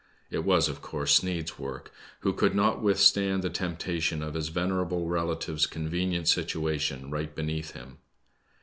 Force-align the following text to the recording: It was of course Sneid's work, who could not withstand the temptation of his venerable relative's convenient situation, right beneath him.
It 0.31 0.43
was 0.43 0.67
of 0.67 0.81
course 0.81 1.13
Sneid's 1.19 1.59
work, 1.59 1.93
who 2.21 2.33
could 2.33 2.55
not 2.55 2.81
withstand 2.81 3.43
the 3.43 3.51
temptation 3.51 4.23
of 4.23 4.33
his 4.33 4.47
venerable 4.47 5.07
relative's 5.09 5.67
convenient 5.67 6.27
situation, 6.27 7.11
right 7.11 7.35
beneath 7.35 7.73
him. 7.73 7.99